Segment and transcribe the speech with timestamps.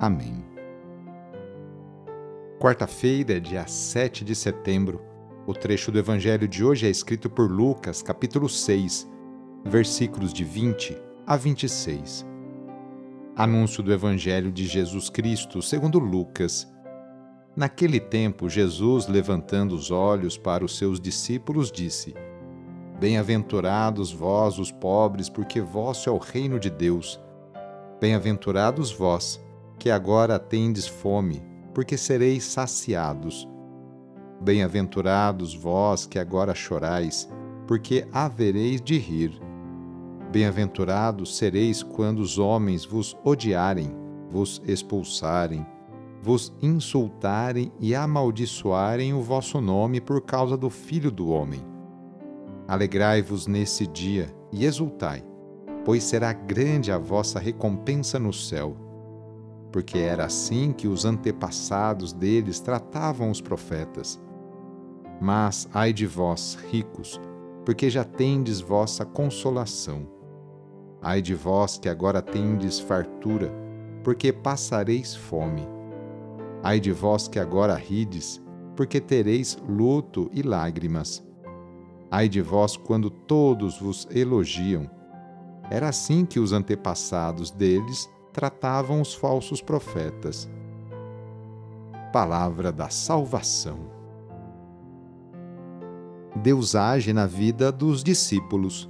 [0.00, 0.42] Amém.
[2.58, 5.02] Quarta-feira, dia 7 de setembro.
[5.46, 9.06] O trecho do evangelho de hoje é escrito por Lucas, capítulo 6,
[9.62, 12.26] versículos de 20 a 26.
[13.36, 16.66] Anúncio do evangelho de Jesus Cristo, segundo Lucas.
[17.54, 22.14] Naquele tempo, Jesus, levantando os olhos para os seus discípulos, disse:
[22.98, 27.20] Bem-aventurados vós, os pobres, porque vosso é o reino de Deus.
[28.00, 29.38] Bem-aventurados vós,
[29.80, 31.42] que agora tendes fome,
[31.72, 33.48] porque sereis saciados.
[34.38, 37.26] Bem-aventurados vós que agora chorais,
[37.66, 39.40] porque havereis de rir.
[40.30, 43.90] Bem-aventurados sereis quando os homens vos odiarem,
[44.30, 45.66] vos expulsarem,
[46.22, 51.64] vos insultarem e amaldiçoarem o vosso nome por causa do Filho do Homem.
[52.68, 55.24] Alegrai-vos nesse dia e exultai,
[55.86, 58.89] pois será grande a vossa recompensa no céu
[59.72, 64.20] porque era assim que os antepassados deles tratavam os profetas.
[65.20, 67.20] Mas ai de vós, ricos,
[67.64, 70.08] porque já tendes vossa consolação.
[71.02, 73.52] Ai de vós que agora tendes fartura,
[74.02, 75.66] porque passareis fome.
[76.62, 78.42] Ai de vós que agora rides,
[78.76, 81.22] porque tereis luto e lágrimas.
[82.10, 84.90] Ai de vós quando todos vos elogiam.
[85.70, 88.08] Era assim que os antepassados deles
[88.40, 90.48] tratavam os falsos profetas.
[92.10, 93.80] Palavra da Salvação.
[96.36, 98.88] Deus age na vida dos discípulos.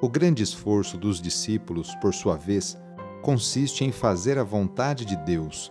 [0.00, 2.74] O grande esforço dos discípulos, por sua vez,
[3.20, 5.70] consiste em fazer a vontade de Deus.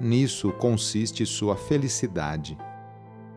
[0.00, 2.58] Nisso consiste sua felicidade.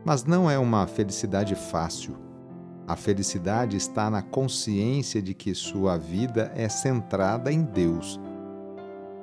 [0.04, 2.18] Mas não é uma felicidade fácil.
[2.88, 8.20] A felicidade está na consciência de que sua vida é centrada em Deus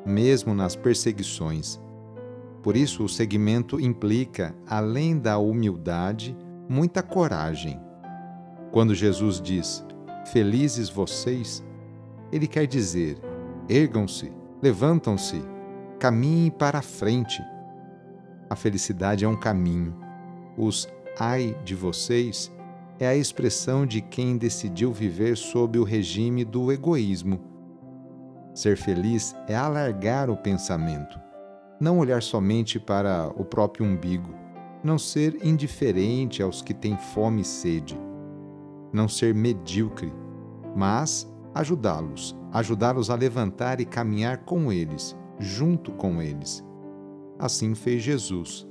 [0.04, 1.80] mesmo nas perseguições.
[2.62, 6.36] Por isso, o seguimento implica, além da humildade,
[6.68, 7.80] muita coragem.
[8.70, 9.84] Quando Jesus diz:
[10.32, 11.64] Felizes vocês,
[12.30, 13.18] ele quer dizer:
[13.68, 15.42] ergam-se, levantam-se,
[15.98, 17.42] caminhem para a frente.
[18.48, 19.96] A felicidade é um caminho.
[20.56, 20.88] Os
[21.18, 22.52] ai de vocês
[22.98, 27.49] é a expressão de quem decidiu viver sob o regime do egoísmo
[28.54, 31.20] Ser feliz é alargar o pensamento,
[31.80, 34.34] não olhar somente para o próprio umbigo,
[34.82, 37.98] não ser indiferente aos que têm fome e sede,
[38.92, 40.12] não ser medíocre,
[40.74, 46.64] mas ajudá-los, ajudá-los a levantar e caminhar com eles, junto com eles.
[47.38, 48.66] Assim fez Jesus.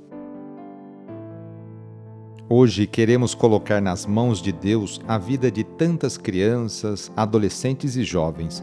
[2.50, 8.62] Hoje queremos colocar nas mãos de Deus a vida de tantas crianças, adolescentes e jovens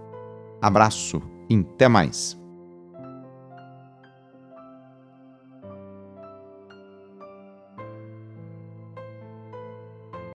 [0.61, 2.40] Abraço e até mais!